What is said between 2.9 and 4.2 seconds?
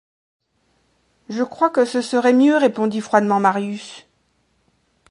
froidement Marius.